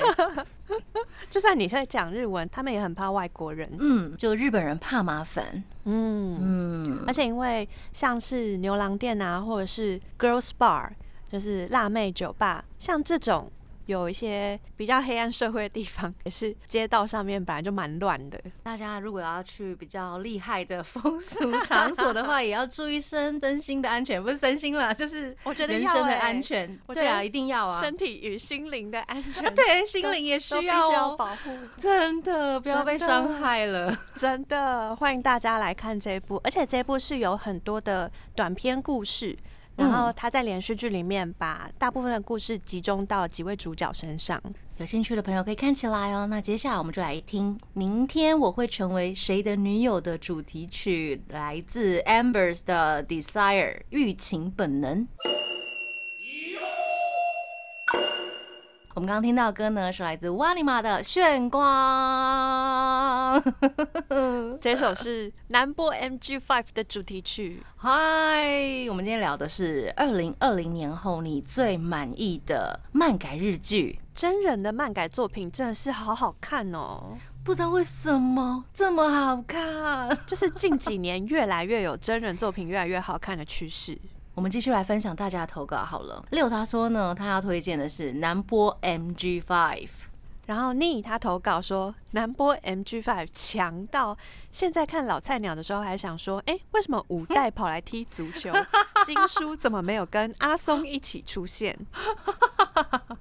[1.30, 3.66] 就算你在讲日文，他们也很怕外国人。
[3.80, 5.64] 嗯，就日本人怕麻烦。
[5.84, 10.90] 嗯，嗯，而且因为像是牛郎店啊，或者是 girls bar，
[11.30, 13.50] 就是辣妹酒吧，像这种
[13.92, 18.40] 有一些比较黑暗社会的地方， 也是街道上面本来就蛮乱的。
[18.62, 26.78] 大家如果要去比较厉害的风俗场所的话，也要注意身身心的安全，不是身心啦，就是我觉得要人身的欸安全。
[26.88, 27.80] 对啊，一定要啊。
[27.80, 30.92] 身体与心灵的安全， 对，心灵也需要哦。
[30.92, 31.50] 要保护。
[31.76, 33.96] 真的，不要被伤害了。
[34.14, 39.36] 真的欢迎大家来看这部，而且这部是有很多的短篇故事，
[39.76, 44.40] 然后他在连续剧里面把大部分的故事集中到几位主角身上。
[44.78, 46.26] 有兴趣的朋友可以看起来哦。
[46.26, 55.06] 那接下来我们就来听《明天我会成为谁的女友》的主题曲，来自 Ambers 的《Desire》欲情本能。
[58.94, 63.42] 我们刚刚听到歌呢，是来自瓦尼玛的《炫光》。
[64.60, 67.62] 这首是南波 MG Five 的主题曲。
[67.76, 67.90] 嗨，
[68.90, 73.98] 我们今天聊的是二零二零年后你最满意的漫改日剧。
[74.14, 80.14] 真人的漫改作品真的是好好看哦，不知道为什么这么好看。
[80.28, 83.98] 就是近几年越来越有真人作品越来越好看的趋势。
[84.42, 86.20] 我们继续来分享大家的投稿好了。
[86.32, 89.90] 六他说呢，他要推荐的是南波 MG Five。
[90.48, 94.18] 然后妮他投稿说，南波 MG Five 强到
[94.52, 98.52] 现在看老菜鸟的时候还想说，哎，为什么五代 跑来踢足球，
[99.04, 101.76] 金叔怎么没有跟阿松一起出现？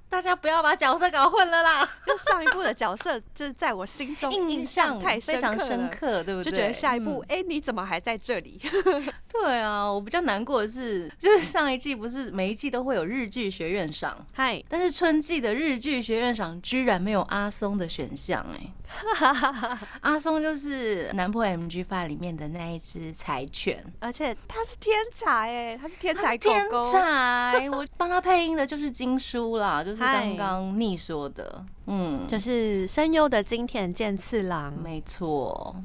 [0.10, 5.68] 大家不要把角色搞混了啦，就上一部的角色，就是在我心中印象象太非常刻了。
[5.68, 6.52] 深刻，对不对？
[6.52, 8.60] 就觉得下一部，嗯哎、你怎么还在这里？
[9.32, 18.74] 对啊，我比较难过的是，就是上一季不是每一季都会有日剧学院赏，嗨，但是春季的日剧学院赏居然没有阿松的选项哎、
[20.02, 34.74] 阿松就是南坡 MG Five 里面的那一只柴犬，而且他是天才哎，他是天才天，才，我帮他配音的就是金叔啦，就是刚刚逆说的，嗯，就是声优的金田健次郎。
[34.82, 35.76] 没错。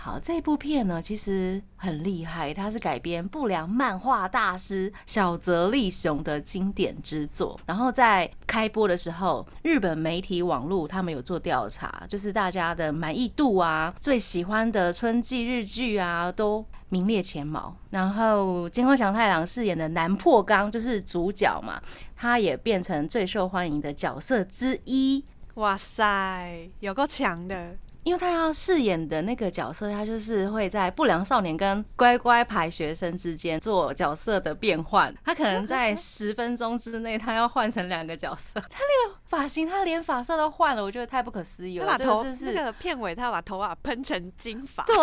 [0.00, 7.58] 好，这部片呢其实很厉害，它是改编不良漫画大师小泽利雄的经典之作。
[7.66, 17.76] 然后在开播的时候，日本媒体网络他们有做调查，就是大家的满意度啊，最喜欢的春季日剧啊，都名列前茅。
[17.90, 21.82] 然后金光祥太郎饰演的南破刚就是主角嘛，
[22.14, 25.24] 他也变成最受欢迎的角色之一。
[25.54, 35.14] 哇塞，有够强的，因为他要饰演的那个角色，他就是会在不良少年跟乖乖牌学生之间做角色的变换。
[35.24, 38.58] 他可能在十分钟之内，他要换成两个角色。
[38.60, 41.86] 他那个发型，他连发色都换了，我觉得太不可思议了。
[41.86, 44.96] 他把头这个就是那个片尾，他把头发喷成金发，对，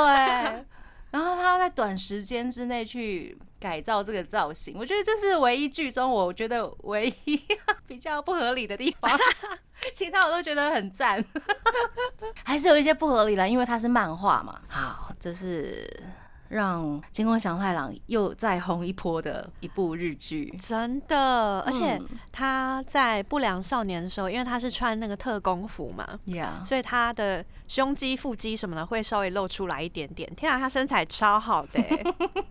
[1.11, 7.41] 然后他要在短时间之内去改造这个造型，我觉得这是唯一剧中我觉得唯一
[7.87, 9.11] 比较不合理的地方，
[9.95, 11.23] 其他我都觉得很赞，
[12.43, 14.59] 还是有一些不合理的，因为它是漫画嘛。
[14.67, 15.89] 好，这是
[16.49, 20.53] 让金光祥太郎又再红一波的一部日剧。
[20.61, 30.29] 真的，而且嗯他在不良少年的时候，因为他是穿那个特工服嘛，，Yeah，所以他的胸肌、腹肌什么的会稍微露出来一点点。
[30.35, 32.03] 天啊，他身材超好的欸、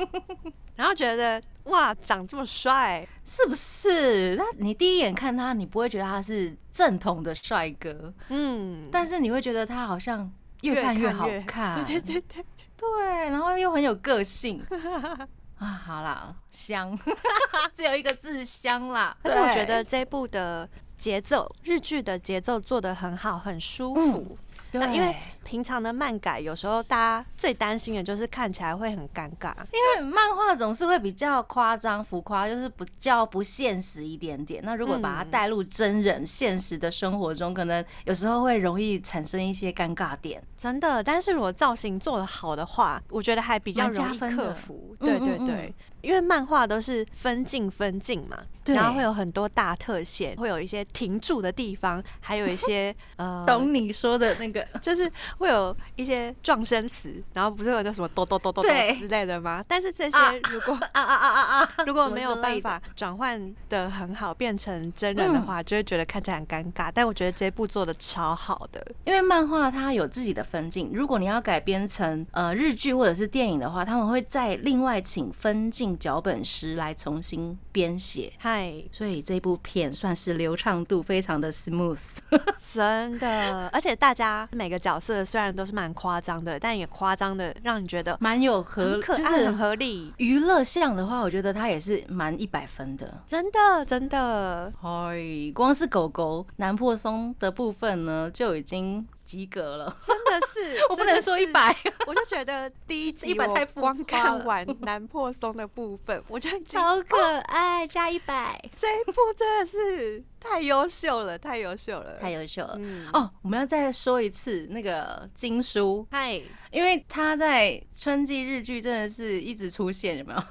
[0.76, 4.36] 然后觉得哇，长这么帅，是不是？
[4.36, 10.30] 那你第一眼看他，你不会觉得他是正统的帅哥，嗯，但是你会觉得他好像
[10.62, 12.44] 越看越好看，对对对对，
[12.76, 14.62] 对，然后又很有个性
[15.58, 15.66] 啊。
[15.66, 16.98] 好啦，香，
[17.72, 19.16] 只有一个字香啦。
[19.22, 24.36] 而且我觉得这部的节奏，日剧的节奏做得很好，很舒服。
[24.70, 34.62] 对，那因为平常的漫改有时候大家最担心的就是看起来会很尴尬，因为漫画总是会比较夸张浮夸，就是比较不现实一点点。
[34.64, 40.42] 那如果把它带入真人现实的生活中，可能有时候会容易产生一些尴尬点。
[40.56, 44.96] 真的，但是如果造型做得好的话，我觉得还比较容易克服。
[44.98, 45.74] 对对对。
[46.00, 48.36] 因为漫画都是分镜分镜嘛，
[48.66, 59.64] 然后会有很多大特写，会有一些停住的地方，还有一些呃， 懂你说的那个， 就是会有一些撞声词，然后不是有那什么哆哆哆哆哆之类的吗？
[59.66, 60.18] 但是这些
[60.50, 66.90] 如果啊啊啊啊啊， 如果没有办法转换的很好，变成真人的话，就会觉得看起来很尴尬。
[66.92, 75.94] 但我觉得这部做的超好的，因为漫画它有自己的分镜，如果你要改编成呃日剧或者是电影的话，他们会再另外请分镜。
[76.04, 81.98] 脚本师来重新编写，嗨，所以这部片算是流畅度非常的 smooth，
[82.74, 83.68] 真的。
[83.68, 90.12] 而且大家每个角色虽然都是蛮夸张的，但也夸张的让你觉得蛮有合，就是很合理。
[90.18, 94.72] 娱乐项的话，我觉得它也是蛮一百分的，真的真的。
[94.80, 95.16] 嗨，
[95.54, 99.06] 光是狗狗南破松的部分呢，就已经。
[99.24, 112.78] 及格了，真的是， 我不能说一百， 我就觉得第一集 我光看完南破松的部分，我就超可爱，加一百，这一部真的是太优秀了，太优秀了，太优秀了。
[113.12, 120.42] 哦，我们要再说一次那个金书，嗨，因为他在春季日剧真的是一直出现，有没有？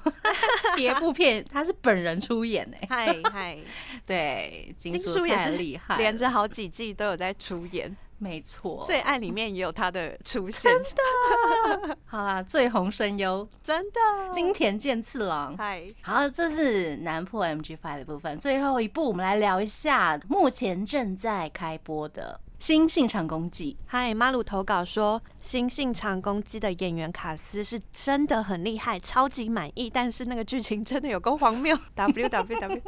[0.75, 3.57] 别部片他是本人出演呢，嗨嗨，
[4.05, 7.95] 对，金书也是厉害，连着好几季都有在出演。
[8.23, 10.71] 没错，最爱里面也有他的出现。
[10.71, 10.81] 真
[11.87, 13.99] 的， 好啦，最红声优，真的，
[14.31, 15.53] 金田健次郎。
[15.57, 18.39] 嗨，好，这是南破 MG Five 的部分。
[18.39, 22.39] 最后一部，我们来聊一下目前正在开播的。
[22.63, 29.89] 新信长攻击，嗨，马鲁投稿说新信长攻击的演员卡斯是真的很厉害，超级满意。
[29.89, 31.77] 但是那个剧情真的有够荒谬。
[31.95, 32.81] W W W，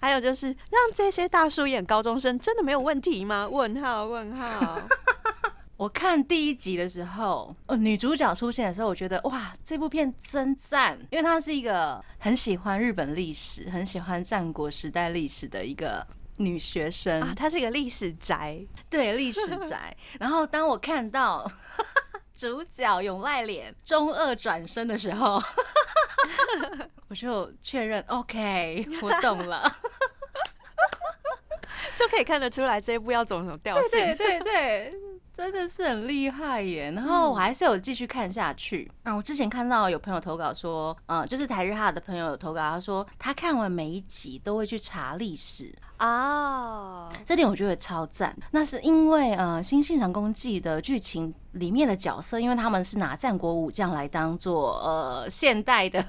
[0.00, 3.46] 还有就是让这些大叔演高中生，真的没有问题吗？
[3.46, 4.80] 问号问号。
[5.76, 16.06] 我看第一集的时候，呃，女主角出现的时候，我觉得哇，这部片真赞，因为她是一个很喜欢日本历史、很喜欢战国时代历史的一个。
[16.36, 19.96] 女学生啊，她是一个历史宅，对历史宅。
[20.18, 21.50] 然后当我看到
[22.34, 25.40] 主角永濑脸中二转身的时候，
[27.08, 29.76] 我就确认 OK，我懂了，
[31.96, 34.00] 就可以看得出来这一部要走什么调性。
[34.00, 34.94] 对对对。
[35.34, 36.92] 真的是很厉害耶！
[36.92, 38.88] 然后我还是有继续看下去。
[39.02, 47.08] 嗯，我之前看到有朋友投稿说，嗯，就是台日哈的朋友有投稿，他说他看完每一集都会去查历史啊。
[47.24, 48.36] 这点我觉得超赞。
[48.50, 56.04] 那是因为呃，《新信长公记》的剧情里面的角色，因为他们是拿战国武将来当做呃现代的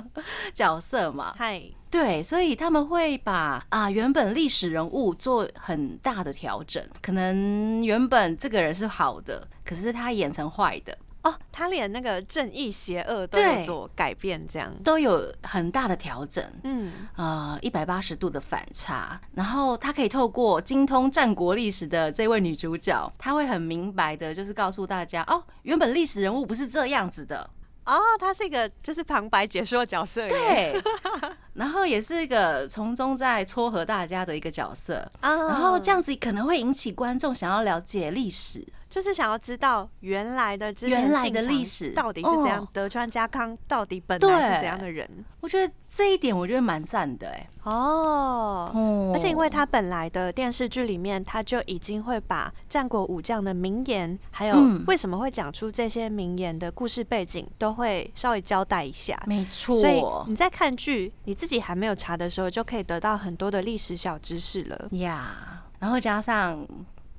[0.54, 1.34] 角色嘛。
[1.36, 1.62] 嗨。
[1.88, 14.72] 对，所以他们会把啊原本历史人物做很大的调整，可能原本这个人是好的，可是他演成坏的哦，他连那个正义邪恶都有所改变，这样。
[14.84, 16.92] 都有很大的调整，嗯。
[17.16, 27.50] 呃一百八十度的反差，然后他可以透过精通战国历史的这位女主角，她会很明白的，就是告诉大家哦，原本历史人物不是这样子的。
[27.86, 30.74] 哦，他是一个就是旁白解说角色，对，
[31.54, 38.66] 然后也是一个从中在撮合大家的一个角色，然后这样子可能会引起观众想要了解历史。
[38.96, 45.06] 就是想要知道原来的原来的历史到底是怎样，德川家康到底本来是怎样的人？
[45.40, 47.46] 我觉得这一点我觉得蛮赞的哎。
[47.64, 59.22] 哦，而且因为他本来的电视剧里面，他就已经会把战国武将的名言，还有为什么会讲出这些名言的故事背景，都会稍微交代一下。
[59.26, 65.62] 没错，所以你在看剧，你自己还没有查的时候，就可以得到很多的历史小知识了呀。
[65.78, 66.66] 然后加上。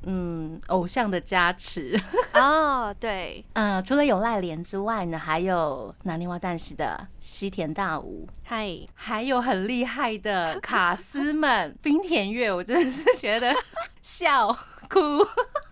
[0.10, 2.00] 嗯，偶像的加持。
[2.34, 13.54] 哦，对，嗯，除了有赖莲之外呢，还有南泥湾旦西的西田大吾，嗨，还有很厉害的 卡斯们，冰田月，我真的是觉得
[14.02, 14.48] 笑
[14.90, 14.98] 哭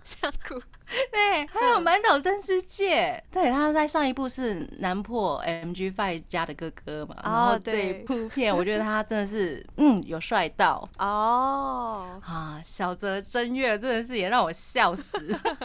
[0.06, 0.62] 笑哭。
[1.12, 10.88] 对，还有满岛真世界，对，他在上一部是南破 MG Five 家的哥哥嘛，然后这一部片，我觉得他真的是， 嗯，有帅到。
[11.00, 15.12] 哦，啊，小泽真月真的是也让我笑死，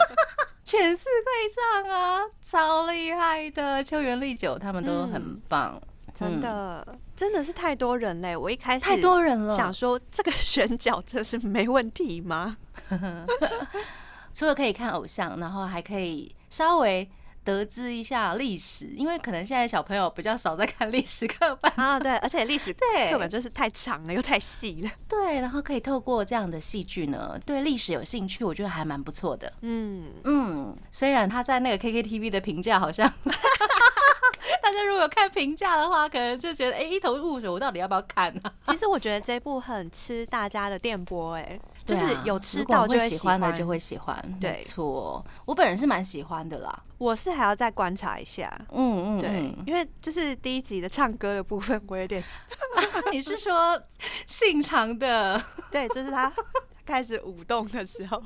[0.65, 5.79] 全是会上啊，超厉害的，秋元丽久他们都很棒，
[6.15, 12.57] 真的，真的是太多人嘞，我一开始太多人了，想说这个选角这是没问题吗？
[14.33, 17.09] 除了可以看偶像，然后还可以稍微
[17.43, 24.89] 得知一下历史，因为可能现在小朋友比较少在看历史课本啊，对，而且历史 对课本就是太长了又太细了。
[25.09, 29.51] 对，然后可以透过这样的戏剧呢，对历史有兴趣，我觉得还蛮不错的。
[29.61, 33.11] 嗯，嗯，虽然他在那个 KKTV 的评价好像。
[34.61, 41.59] 大家如果有看评价的话，可能就觉得哎、一头雾水，我到底要不要看呢、其实我觉得这部很吃大家的电波，哎，
[41.91, 45.25] 就是有吃到就会会喜欢的就会喜欢，对没错。
[45.45, 48.49] 我本人是蛮喜欢的啦，我是还要再观察一下。
[48.71, 52.23] 嗯嗯，对，嗯因为就是第一集的唱歌的部分，我有点
[53.11, 53.81] 你是说
[54.25, 55.43] 信长的？
[55.69, 56.31] 对，就是他
[56.85, 58.21] 开始舞动的时候，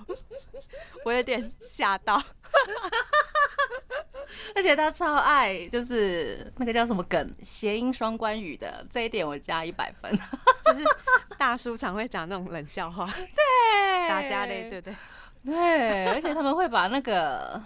[1.03, 2.21] 我有点吓到。
[4.53, 10.11] 而且他超爱，就是那个叫什么梗，谐音双关语的这一点，我加一百分。
[10.65, 10.83] 就是
[11.37, 14.95] 大叔常会讲那种冷笑话，对大家嘞，对不对？
[15.53, 17.61] 对，而且他们会把那个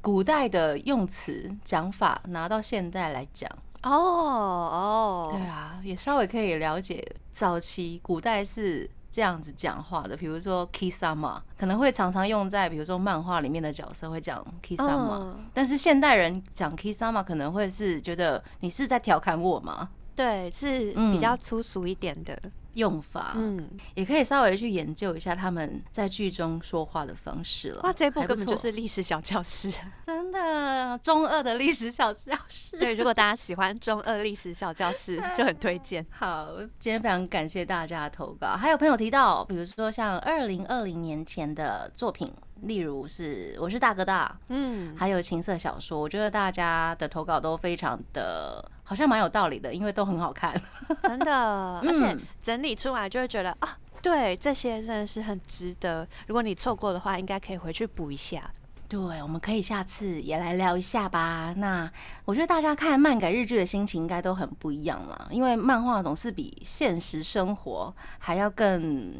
[0.00, 3.50] 古代的用词讲法拿到现代来讲。
[3.82, 19.90] 哦哦，对啊，也稍微可以了解早期古代是这样子讲话的，比如说 kisama，可能会常常用在比如说漫画里面的角色会讲 kisama，、嗯但是现代人讲 kisama 可能会是觉得你是在调侃我吗？
[20.16, 22.36] 对，是嗯比较粗俗一点的。
[22.74, 27.82] 用法，嗯，也可以稍微去研究一下他们在剧中说话的方式了。
[27.82, 29.70] 哇，这部根本就是历史小教室。
[30.06, 32.78] 真的中二的历史小教室。
[32.78, 36.04] 对，如果大家喜欢中二历史小教室， 就很推荐。
[36.10, 36.48] 好，
[36.78, 38.56] 今天非常感谢大家的投稿。
[38.56, 50.54] 还有朋友提到，比如说像二零二零年前的作品，例如是我是大哥大，嗯，还有情色小说，我觉得大家的投稿都非常的，好像蛮有道理的，因为都很好看。
[51.02, 56.06] 真的， 而且嗯整理出来就会觉得啊，对，这些真的是很值得。
[56.26, 58.50] 如果你错过的话，应该可以回去补一下。
[58.86, 61.52] 对，我们可以下次也来聊一下吧。
[61.56, 61.90] 那
[62.26, 69.14] 我觉得大家看漫改日剧的心情应该都很不一样了，因为漫画总是比现实生活还要更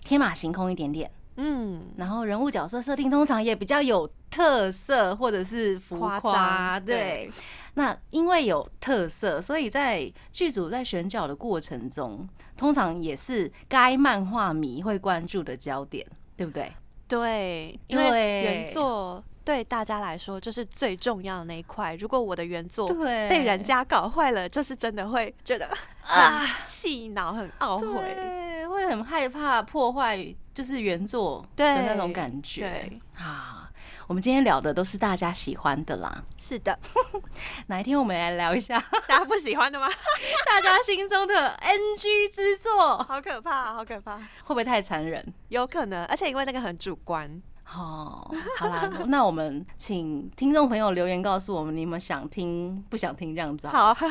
[0.00, 1.08] 天马行空一点点。
[1.42, 7.30] 嗯，然后人物角色设定通常也比较有特色，或者是浮夸对对，
[7.74, 12.28] 那因为有特色，所以在剧组在选角的过程中，
[12.58, 16.70] 通常也是该漫画迷会关注的焦点，对不对？
[17.08, 21.94] 对，因为原作对大家来说就是最重要的那一块。
[21.96, 25.66] 如果我的原作对被人家搞坏了，就是真的会觉得
[26.02, 28.14] 啊气恼、很懊悔。
[28.14, 32.60] 对，会很害怕破坏就是原作的那种感觉。
[32.60, 33.70] 对，啊，
[34.06, 36.22] 我们今天聊的都是大家喜欢的啦。
[36.38, 36.78] 是的，
[37.68, 39.88] 哪一天我们来聊一下 大家不喜欢的吗？
[40.46, 45.24] 大家心中的 NG 之作，好可怕，好可怕，会不会太残忍？
[45.48, 47.40] 有可能，而且因为那个很主观。
[47.72, 54.06] 哦，好啦，那我们请听众朋友留言告诉我们，你们想听不想听这样子啊好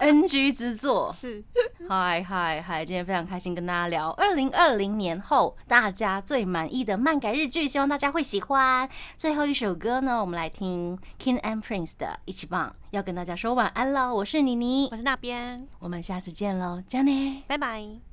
[0.00, 1.42] ，？NG 之作， 是
[1.88, 2.84] 嗨嗨嗨！
[2.84, 8.88] 今天非常开心跟大家聊二零二零年后大家最满意的漫改日剧，希望大家会喜欢。
[9.16, 14.12] 最后一首歌呢，我们来听 King and Prince 的《一起棒》，要跟大家说晚安喽。
[14.12, 17.42] 我是妮妮我，是那边，我们下次见喽，加内。
[17.46, 18.05] 拜拜。